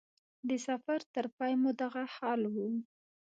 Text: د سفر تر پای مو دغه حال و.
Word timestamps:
د 0.47 0.49
سفر 0.67 0.99
تر 1.13 1.25
پای 1.37 1.53
مو 1.61 1.69
دغه 1.81 2.03
حال 2.15 2.41
و. 2.53 2.55